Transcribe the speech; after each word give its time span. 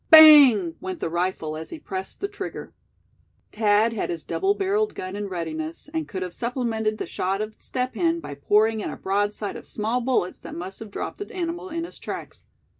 Bang! 0.09 0.73
went 0.81 0.99
the 0.99 1.11
rifle, 1.11 1.55
as 1.55 1.69
he 1.69 1.77
pressed 1.77 2.19
the 2.21 2.27
trigger. 2.27 2.73
Thad 3.53 3.93
had 3.93 4.09
his 4.09 4.23
double 4.23 4.55
barreled 4.55 4.95
gun 4.95 5.15
in 5.15 5.27
readiness, 5.27 5.91
and 5.93 6.07
could 6.07 6.23
have 6.23 6.33
supplemented 6.33 6.97
the 6.97 7.05
shot 7.05 7.39
of 7.39 7.53
Step 7.59 7.93
Hen 7.93 8.19
by 8.19 8.33
pouring 8.33 8.79
in 8.79 8.89
a 8.89 8.97
broadside 8.97 9.55
of 9.55 9.67
small 9.67 10.01
bullets 10.01 10.39
that 10.39 10.55
must 10.55 10.79
have 10.79 10.89
dropped 10.89 11.19
the 11.19 11.31
animal 11.31 11.69
in 11.69 11.83
his 11.83 11.99
tracks. 11.99 12.45